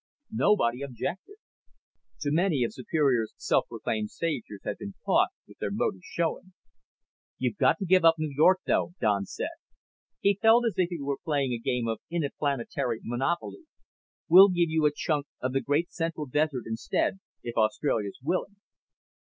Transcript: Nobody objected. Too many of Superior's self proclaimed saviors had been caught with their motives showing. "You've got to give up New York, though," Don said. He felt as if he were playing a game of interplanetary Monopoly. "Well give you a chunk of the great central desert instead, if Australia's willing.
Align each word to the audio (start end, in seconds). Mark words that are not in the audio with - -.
Nobody 0.33 0.81
objected. 0.81 1.35
Too 2.19 2.31
many 2.31 2.63
of 2.63 2.73
Superior's 2.73 3.35
self 3.37 3.67
proclaimed 3.69 4.09
saviors 4.09 4.63
had 4.63 4.79
been 4.79 4.95
caught 5.05 5.29
with 5.47 5.59
their 5.59 5.69
motives 5.69 6.05
showing. 6.07 6.53
"You've 7.37 7.57
got 7.59 7.77
to 7.77 7.85
give 7.85 8.03
up 8.03 8.15
New 8.17 8.33
York, 8.35 8.61
though," 8.65 8.95
Don 8.99 9.25
said. 9.27 9.53
He 10.19 10.39
felt 10.41 10.65
as 10.65 10.73
if 10.77 10.89
he 10.89 10.99
were 10.99 11.19
playing 11.23 11.51
a 11.53 11.59
game 11.61 11.87
of 11.87 11.99
interplanetary 12.09 13.01
Monopoly. 13.03 13.67
"Well 14.27 14.49
give 14.49 14.69
you 14.71 14.87
a 14.87 14.91
chunk 14.91 15.27
of 15.39 15.53
the 15.53 15.61
great 15.61 15.91
central 15.91 16.25
desert 16.25 16.63
instead, 16.65 17.19
if 17.43 17.55
Australia's 17.55 18.17
willing. 18.23 18.55